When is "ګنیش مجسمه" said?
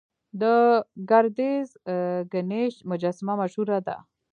2.33-3.33